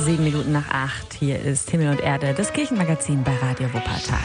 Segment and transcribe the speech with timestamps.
[0.00, 1.12] sieben Minuten nach acht.
[1.12, 4.18] Hier ist Himmel und Erde, das Kirchenmagazin bei Radio Wuppertal.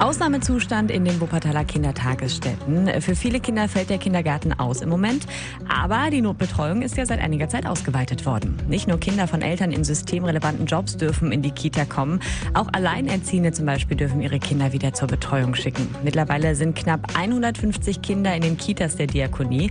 [0.00, 3.00] Ausnahmezustand in den Wuppertaler Kindertagesstätten.
[3.00, 5.26] Für viele Kinder fällt der Kindergarten aus im Moment.
[5.68, 8.56] Aber die Notbetreuung ist ja seit einiger Zeit ausgeweitet worden.
[8.68, 12.20] Nicht nur Kinder von Eltern in systemrelevanten Jobs dürfen in die Kita kommen.
[12.54, 15.88] Auch Alleinerziehende zum Beispiel dürfen ihre Kinder wieder zur Betreuung schicken.
[16.04, 19.70] Mittlerweile sind knapp 150 Kinder in den Kitas der Diakonie.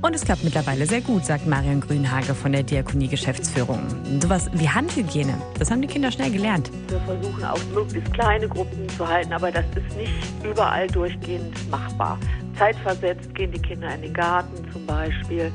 [0.00, 3.80] Und es klappt mittlerweile sehr gut, sagt Marion Grünhage von der Diakonie-Geschäftsführung.
[4.22, 6.70] Sowas wie Handhygiene, das haben die Kinder schnell gelernt.
[6.86, 10.12] Wir versuchen auch möglichst kleine Gruppen zu halten, aber das ist nicht
[10.44, 12.16] überall durchgehend machbar.
[12.56, 15.50] Zeitversetzt gehen die Kinder in den Garten zum Beispiel.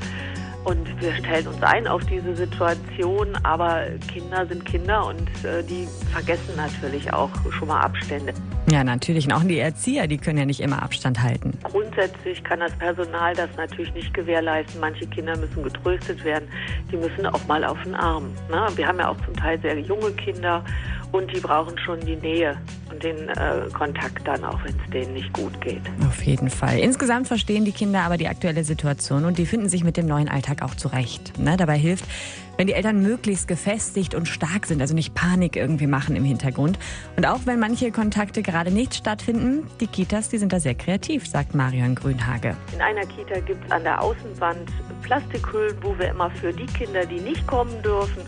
[0.64, 5.86] Und wir stellen uns ein auf diese Situation, aber Kinder sind Kinder und äh, die
[6.12, 8.32] vergessen natürlich auch schon mal Abstände.
[8.70, 9.26] Ja, natürlich.
[9.26, 11.52] Und auch die Erzieher, die können ja nicht immer Abstand halten.
[11.62, 14.80] Grundsätzlich kann das Personal das natürlich nicht gewährleisten.
[14.80, 16.48] Manche Kinder müssen getröstet werden.
[16.90, 18.30] Die müssen auch mal auf den Arm.
[18.50, 18.66] Ne?
[18.76, 20.64] Wir haben ja auch zum Teil sehr junge Kinder
[21.14, 22.56] und die brauchen schon die Nähe
[22.90, 25.80] und den äh, Kontakt dann, auch wenn es denen nicht gut geht.
[26.08, 26.80] Auf jeden Fall.
[26.80, 30.28] Insgesamt verstehen die Kinder aber die aktuelle Situation und die finden sich mit dem neuen
[30.28, 31.38] Alltag auch zurecht.
[31.38, 31.56] Ne?
[31.56, 32.04] Dabei hilft,
[32.56, 36.80] wenn die Eltern möglichst gefestigt und stark sind, also nicht Panik irgendwie machen im Hintergrund.
[37.16, 41.28] Und auch wenn manche Kontakte gerade nicht stattfinden, die Kitas, die sind da sehr kreativ,
[41.28, 42.56] sagt Marion Grünhage.
[42.74, 44.68] In einer Kita gibt es an der Außenwand
[45.02, 48.22] Plastikhüllen, wo wir immer für die Kinder, die nicht kommen dürfen,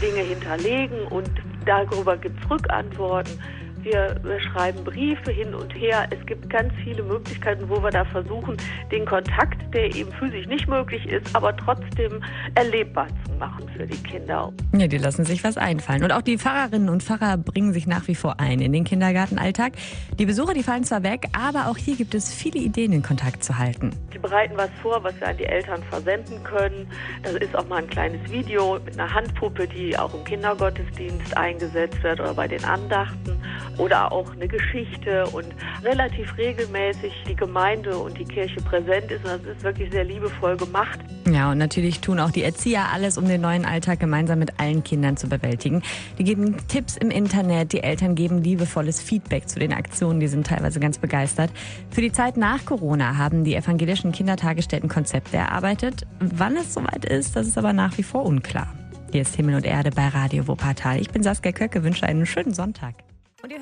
[0.00, 1.30] Dinge hinterlegen und
[1.68, 3.38] darüber gibt es Rückantworten.
[3.82, 4.20] Wir,
[4.52, 6.06] schreiben Briefe hin und her.
[6.10, 8.56] Es gibt ganz viele Möglichkeiten, wo wir da versuchen,
[8.90, 12.22] den Kontakt, der eben physisch nicht möglich ist, aber trotzdem
[12.54, 14.52] erlebbar zu machen für die Kinder.
[14.76, 16.02] Ja, die lassen sich was einfallen.
[16.02, 19.72] Und auch die Pfarrerinnen und Pfarrer bringen sich nach wie vor ein in den Kindergartenalltag.
[20.18, 23.44] Die Besucher, die fallen zwar weg, aber auch hier gibt es viele Ideen, in Kontakt
[23.44, 23.90] zu halten.
[24.12, 26.88] Die bereiten was vor, was wir an die Eltern versenden können.
[27.22, 32.02] Das ist auch mal ein kleines Video mit einer Handpuppe, die auch im Kindergottesdienst eingesetzt
[32.02, 33.40] wird oder bei den Andachten
[33.76, 35.46] oder auch eine Geschichte und
[35.84, 39.24] relativ regelmäßig die Gemeinde und die Kirche präsent ist.
[39.24, 40.98] Das ist wirklich sehr liebevoll gemacht.
[41.30, 44.82] Ja, und natürlich tun auch die Erzieher alles, um den neuen Alltag gemeinsam mit allen
[44.82, 45.82] Kindern zu bewältigen.
[46.18, 50.46] Die geben Tipps im Internet, die Eltern geben liebevolles Feedback zu den Aktionen, die sind
[50.46, 51.50] teilweise ganz begeistert.
[51.90, 56.06] Für die Zeit nach Corona haben die evangelischen Kindertagesstätten Konzepte erarbeitet.
[56.20, 58.68] Wann es soweit ist, das ist aber nach wie vor unklar.
[59.12, 61.00] Hier ist Himmel und Erde bei Radio Wuppertal.
[61.00, 62.94] Ich bin Saskia Köcke, wünsche einen schönen Sonntag.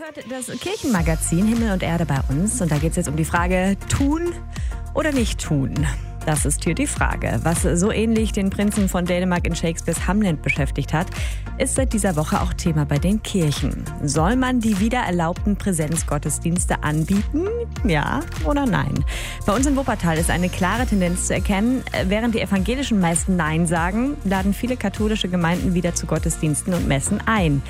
[0.06, 2.61] Hört das Kirchenmagazin Himmel und Erde bei uns.
[2.61, 4.33] Und da geht es jetzt um die Frage, tun
[4.94, 5.75] oder nicht tun.
[6.26, 7.38] Das ist hier die Frage.
[7.44, 11.06] Was so ähnlich den Prinzen von Dänemark in Shakespeares Hamlet beschäftigt hat,
[11.56, 13.84] ist seit dieser Woche auch Thema bei den Kirchen.
[14.03, 17.47] Soll man die wieder erlaubten Präsenzgottesdienste anbieten?
[17.84, 19.04] Ja oder nein?
[19.47, 21.84] Bei uns in Wuppertal ist eine klare Tendenz zu erkennen.
[22.06, 27.20] Während die Evangelischen meist Nein sagen, laden viele katholische Gemeinden wieder zu Gottesdiensten und Messen
[27.26, 27.62] ein.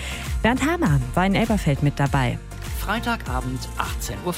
[0.42, 2.38] Bernd Hamer war in Elberfeld mit dabei.
[2.86, 4.34] Freitagabend 18.15 Uhr.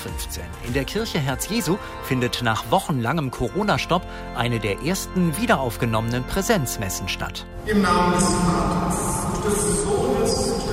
[0.67, 7.45] In der Kirche Herz Jesu findet nach wochenlangem Corona-Stopp eine der ersten wiederaufgenommenen Präsenzmessen statt.
[7.67, 10.68] Im Namen des Vaters, des Sohnes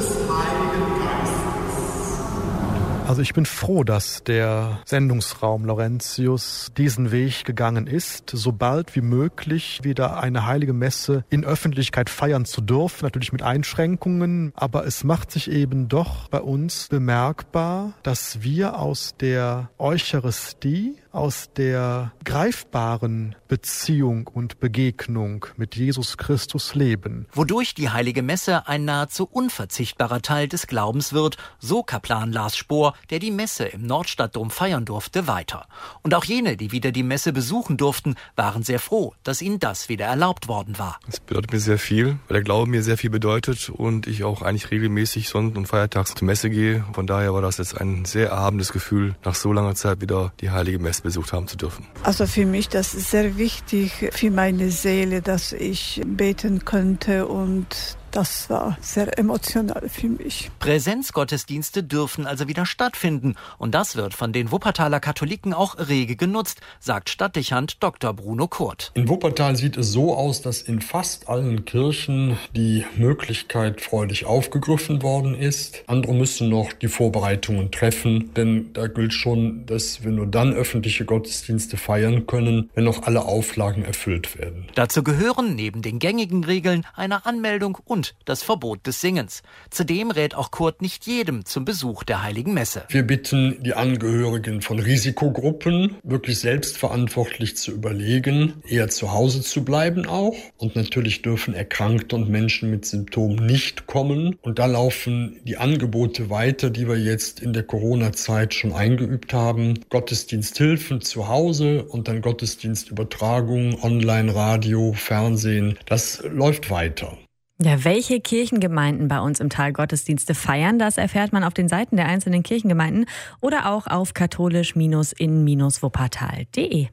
[3.07, 9.01] also ich bin froh, dass der Sendungsraum Laurentius diesen Weg gegangen ist, so bald wie
[9.01, 15.03] möglich wieder eine heilige Messe in Öffentlichkeit feiern zu dürfen, natürlich mit Einschränkungen, aber es
[15.03, 23.35] macht sich eben doch bei uns bemerkbar, dass wir aus der Eucharistie, aus der greifbaren
[23.47, 27.27] Beziehung und Begegnung mit Jesus Christus leben.
[27.31, 32.95] Wodurch die heilige Messe ein nahezu unverzichtbarer Teil des Glaubens wird, so Kaplan Lars Spohr,
[33.09, 35.67] der die Messe im Nordstadtdom feiern durfte, weiter.
[36.01, 39.87] Und auch jene, die wieder die Messe besuchen durften, waren sehr froh, dass ihnen das
[39.87, 40.99] wieder erlaubt worden war.
[41.07, 44.41] Es bedeutet mir sehr viel, weil der Glaube mir sehr viel bedeutet und ich auch
[44.41, 46.83] eigentlich regelmäßig sonnt- und feiertags zur Messe gehe.
[46.91, 50.49] Von daher war das jetzt ein sehr erhabenes Gefühl, nach so langer Zeit wieder die
[50.49, 51.85] heilige Messe besucht haben zu dürfen.
[52.03, 57.67] Also für mich, das ist sehr wichtig für meine Seele, dass ich beten könnte und
[58.15, 60.49] das war sehr emotional für mich.
[60.59, 63.35] Präsenzgottesdienste dürfen also wieder stattfinden.
[63.57, 68.13] Und das wird von den Wuppertaler Katholiken auch rege genutzt, sagt Stadtdechant Dr.
[68.13, 68.91] Bruno Kurt.
[68.93, 75.01] In Wuppertal sieht es so aus, dass in fast allen Kirchen die Möglichkeit freudig aufgegriffen
[75.01, 75.83] worden ist.
[75.87, 81.03] Andere müssen noch die Vorbereitungen treffen, denn da gilt schon, dass wir nur dann öffentliche
[81.03, 84.67] Gottesdienste feiern können, wenn noch alle Auflagen erfüllt werden.
[84.75, 89.41] Dazu gehören neben den gängigen Regeln eine Anmeldung und und das Verbot des Singens.
[89.69, 92.83] Zudem rät auch Kurt nicht jedem zum Besuch der Heiligen Messe.
[92.89, 100.05] Wir bitten die Angehörigen von Risikogruppen wirklich selbstverantwortlich zu überlegen, eher zu Hause zu bleiben
[100.05, 100.35] auch.
[100.57, 104.35] Und natürlich dürfen Erkrankte und Menschen mit Symptomen nicht kommen.
[104.41, 109.79] Und da laufen die Angebote weiter, die wir jetzt in der Corona-Zeit schon eingeübt haben.
[109.89, 115.77] Gottesdiensthilfen zu Hause und dann Gottesdienstübertragung, Online, Radio, Fernsehen.
[115.85, 117.17] Das läuft weiter.
[117.61, 121.95] Ja, welche Kirchengemeinden bei uns im Tal Gottesdienste feiern, das erfährt man auf den Seiten
[121.95, 123.05] der einzelnen Kirchengemeinden
[123.39, 126.87] oder auch auf katholisch-in-wuppertal.de.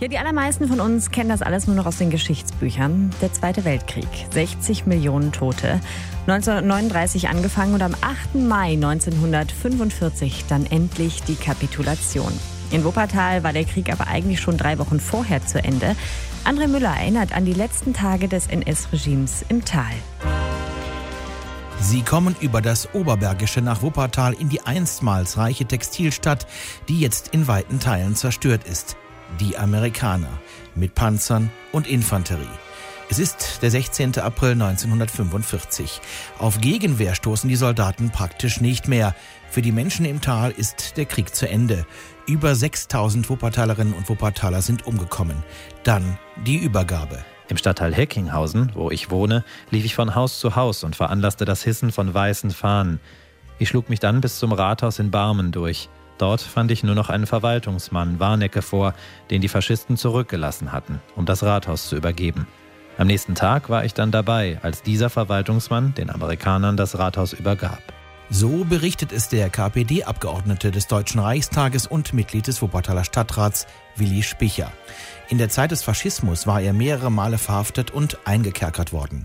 [0.00, 3.10] Ja, die allermeisten von uns kennen das alles nur noch aus den Geschichtsbüchern.
[3.20, 5.82] Der Zweite Weltkrieg, 60 Millionen Tote,
[6.26, 8.36] 1939 angefangen und am 8.
[8.36, 12.32] Mai 1945 dann endlich die Kapitulation.
[12.70, 15.96] In Wuppertal war der Krieg aber eigentlich schon drei Wochen vorher zu Ende.
[16.44, 19.92] André Müller erinnert an die letzten Tage des NS-Regimes im Tal.
[21.80, 26.46] Sie kommen über das Oberbergische nach Wuppertal in die einstmals reiche Textilstadt,
[26.88, 28.96] die jetzt in weiten Teilen zerstört ist.
[29.40, 30.40] Die Amerikaner
[30.74, 32.46] mit Panzern und Infanterie.
[33.10, 34.20] Es ist der 16.
[34.20, 36.00] April 1945.
[36.38, 39.16] Auf Gegenwehr stoßen die Soldaten praktisch nicht mehr.
[39.50, 41.86] Für die Menschen im Tal ist der Krieg zu Ende.
[42.28, 45.42] Über 6000 Wuppertalerinnen und Wuppertaler sind umgekommen.
[45.82, 47.24] Dann die Übergabe.
[47.48, 49.42] Im Stadtteil Heckinghausen, wo ich wohne,
[49.72, 53.00] lief ich von Haus zu Haus und veranlasste das Hissen von weißen Fahnen.
[53.58, 55.88] Ich schlug mich dann bis zum Rathaus in Barmen durch.
[56.18, 58.94] Dort fand ich nur noch einen Verwaltungsmann, Warnecke, vor,
[59.30, 62.46] den die Faschisten zurückgelassen hatten, um das Rathaus zu übergeben.
[63.00, 67.80] Am nächsten Tag war ich dann dabei, als dieser Verwaltungsmann den Amerikanern das Rathaus übergab.
[68.28, 73.66] So berichtet es der KPD-Abgeordnete des Deutschen Reichstages und Mitglied des Wuppertaler Stadtrats
[73.96, 74.70] Willi Spicher.
[75.30, 79.24] In der Zeit des Faschismus war er mehrere Male verhaftet und eingekerkert worden.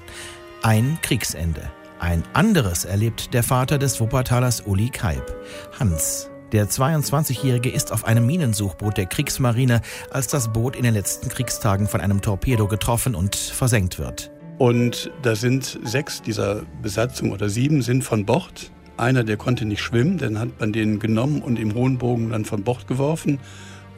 [0.64, 1.70] Ein Kriegsende.
[2.00, 5.36] Ein anderes erlebt der Vater des Wuppertalers Uli Kaib,
[5.78, 6.30] Hans.
[6.52, 9.82] Der 22-Jährige ist auf einem Minensuchboot der Kriegsmarine,
[10.12, 14.32] als das Boot in den letzten Kriegstagen von einem Torpedo getroffen und versenkt wird.
[14.58, 18.72] Und da sind sechs dieser Besatzung oder sieben sind von Bord.
[18.96, 22.46] Einer, der konnte nicht schwimmen, dann hat man den genommen und im hohen Bogen dann
[22.46, 23.40] von Bord geworfen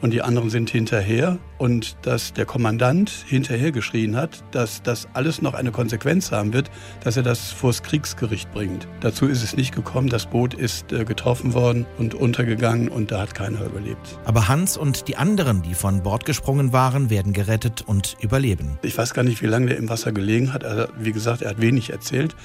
[0.00, 5.42] und die anderen sind hinterher und dass der Kommandant hinterher geschrien hat, dass das alles
[5.42, 6.70] noch eine Konsequenz haben wird,
[7.02, 8.86] dass er das vors Kriegsgericht bringt.
[9.00, 13.20] Dazu ist es nicht gekommen, das Boot ist äh, getroffen worden und untergegangen und da
[13.20, 14.18] hat keiner überlebt.
[14.24, 18.78] Aber Hans und die anderen, die von Bord gesprungen waren, werden gerettet und überleben.
[18.82, 20.64] Ich weiß gar nicht, wie lange der im Wasser gelegen hat.
[20.64, 22.36] Also, wie gesagt, er hat wenig erzählt.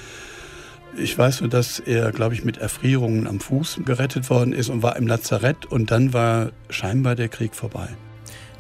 [0.96, 4.84] Ich weiß nur, dass er, glaube ich, mit Erfrierungen am Fuß gerettet worden ist und
[4.84, 7.88] war im Lazarett und dann war scheinbar der Krieg vorbei.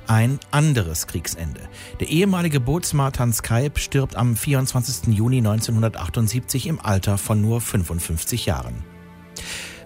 [0.07, 1.61] Ein anderes Kriegsende.
[1.99, 5.15] Der ehemalige Bootsmann Hans Kalb stirbt am 24.
[5.15, 8.83] Juni 1978 im Alter von nur 55 Jahren.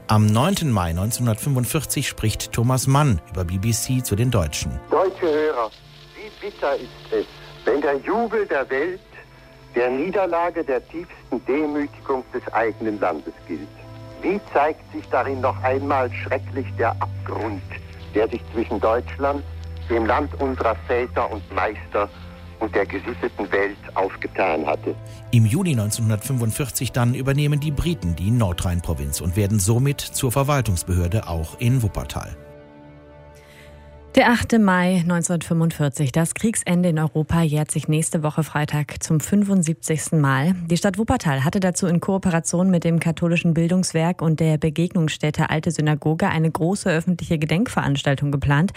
[0.07, 0.71] Am 9.
[0.71, 4.79] Mai 1945 spricht Thomas Mann über BBC zu den Deutschen.
[4.89, 5.69] Deutsche Hörer,
[6.15, 7.25] wie bitter ist es,
[7.65, 9.01] wenn der Jubel der Welt
[9.75, 13.67] der Niederlage der tiefsten Demütigung des eigenen Landes gilt.
[14.21, 17.61] Wie zeigt sich darin noch einmal schrecklich der Abgrund,
[18.15, 19.43] der sich zwischen Deutschland,
[19.89, 22.09] dem Land unserer Väter und Meister
[22.59, 24.95] und der gesitteten Welt aufgetan hatte.
[25.31, 31.59] Im Juni 1945 dann übernehmen die Briten die Nordrhein-Provinz und werden somit zur Verwaltungsbehörde auch
[31.59, 32.35] in Wuppertal.
[34.17, 34.57] Der 8.
[34.57, 36.11] Mai 1945.
[36.11, 40.13] Das Kriegsende in Europa jährt sich nächste Woche Freitag zum 75.
[40.13, 40.55] Mal.
[40.71, 45.69] Die Stadt Wuppertal hatte dazu in Kooperation mit dem katholischen Bildungswerk und der Begegnungsstätte Alte
[45.69, 48.74] Synagoge eine große öffentliche Gedenkveranstaltung geplant.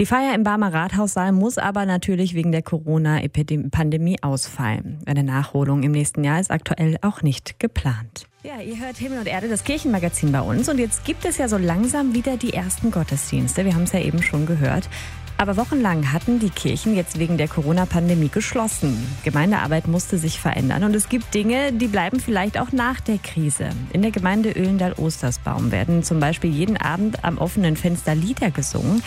[0.00, 4.96] Die Feier im Barmer Rathaussaal muss aber natürlich wegen der Corona-Pandemie ausfallen.
[5.04, 8.26] Eine Nachholung im nächsten Jahr ist aktuell auch nicht geplant.
[8.42, 10.70] Ja, ihr hört Himmel und Erde, das Kirchenmagazin bei uns.
[10.70, 13.66] Und jetzt gibt es ja so langsam wieder die ersten Gottesdienste.
[13.66, 14.88] Wir haben es ja eben schon gehört.
[15.36, 19.06] Aber wochenlang hatten die Kirchen jetzt wegen der Corona-Pandemie geschlossen.
[19.22, 23.68] Gemeindearbeit musste sich verändern und es gibt Dinge, die bleiben vielleicht auch nach der Krise.
[23.92, 29.02] In der Gemeinde Öhlendal-Ostersbaum werden zum Beispiel jeden Abend am offenen Fenster Lieder gesungen.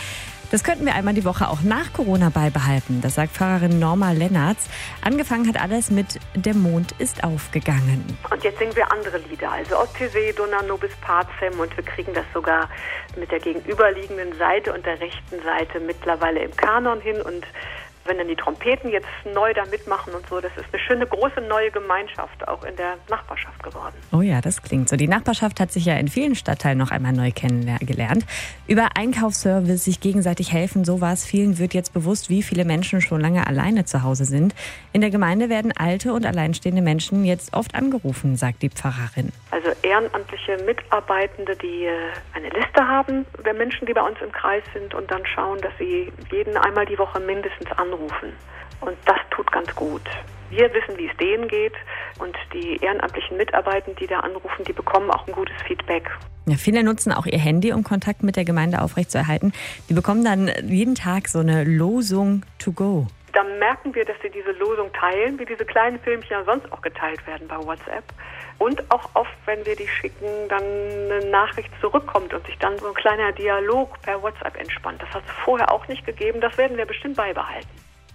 [0.54, 3.00] Das könnten wir einmal die Woche auch nach Corona beibehalten.
[3.00, 4.68] Das sagt Pfarrerin Norma Lennartz.
[5.02, 8.16] Angefangen hat alles mit Der Mond ist aufgegangen.
[8.30, 12.24] Und jetzt singen wir andere Lieder, also Ottesee, Dona Nobis Pacem und wir kriegen das
[12.32, 12.68] sogar
[13.18, 17.44] mit der gegenüberliegenden Seite und der rechten Seite mittlerweile im Kanon hin und
[18.06, 21.40] Wenn dann die Trompeten jetzt neu da mitmachen und so, das ist eine schöne große
[21.40, 23.94] neue Gemeinschaft auch in der Nachbarschaft geworden.
[24.12, 24.96] Oh ja, das klingt so.
[24.96, 28.26] Die Nachbarschaft hat sich ja in vielen Stadtteilen noch einmal neu kennengelernt.
[28.66, 31.24] Über Einkaufsservice, sich gegenseitig helfen, sowas.
[31.24, 34.54] Vielen wird jetzt bewusst, wie viele Menschen schon lange alleine zu Hause sind.
[34.92, 39.32] In der Gemeinde werden alte und alleinstehende Menschen jetzt oft angerufen, sagt die Pfarrerin.
[39.50, 44.64] Also ehrenamtliche Mitarbeitende, die äh, eine Liste haben der Menschen, die bei uns im Kreis
[44.72, 48.32] sind und dann schauen, dass sie jeden einmal die Woche mindestens anrufen.
[48.80, 50.02] Und das tut ganz gut.
[50.50, 51.74] Wir wissen, wie es denen geht
[52.18, 56.10] und die ehrenamtlichen Mitarbeitenden, die da anrufen, die bekommen auch ein gutes Feedback.
[56.46, 59.52] Ja, viele nutzen auch ihr Handy, um Kontakt mit der Gemeinde aufrechtzuerhalten.
[59.88, 63.06] Die bekommen dann jeden Tag so eine Losung to go.
[63.32, 67.26] Dann merken wir, dass sie diese Losung teilen, wie diese kleinen Filmchen sonst auch geteilt
[67.26, 68.04] werden bei WhatsApp.
[68.58, 72.88] Und auch oft, wenn wir die schicken, dann eine Nachricht zurückkommt und sich dann so
[72.88, 75.02] ein kleiner Dialog per WhatsApp entspannt.
[75.02, 76.40] Das hat es vorher auch nicht gegeben.
[76.40, 77.68] Das werden wir bestimmt beibehalten.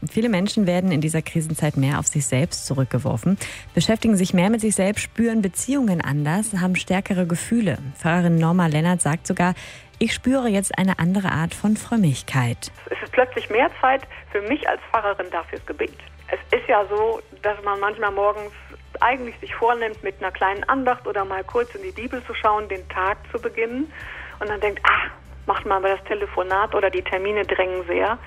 [0.10, 3.38] Viele Menschen werden in dieser Krisenzeit mehr auf sich selbst zurückgeworfen,
[3.74, 7.78] beschäftigen sich mehr mit sich selbst, spüren Beziehungen anders, haben stärkere Gefühle.
[7.98, 9.56] Pfarrerin Norma Lennart sagt sogar,
[9.98, 12.72] ich spüre jetzt eine andere Art von Frömmigkeit.
[12.86, 15.98] Es ist plötzlich mehr Zeit für mich als Pfarrerin dafür Gebet.
[16.32, 18.54] Es ist ja so, dass man manchmal morgens
[19.00, 22.68] eigentlich sich vornimmt, mit einer kleinen Andacht oder mal kurz in die Bibel zu schauen,
[22.70, 23.92] den Tag zu beginnen
[24.40, 25.12] und dann denkt, ach,
[25.46, 28.18] macht mal das Telefonat oder die Termine drängen sehr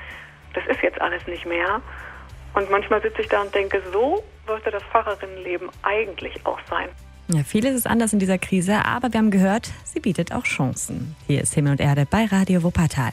[0.55, 1.81] das ist jetzt alles nicht mehr.
[2.55, 6.89] Und manchmal sitze ich da und denke, so sollte das Pfarrerinnenleben eigentlich auch sein.
[7.29, 11.17] Ja, vieles ist anders in dieser Krise, aber wir haben gehört, sie bietet auch Chancen.
[11.27, 13.13] Hier ist Himmel und Erde bei Radio Wuppertal.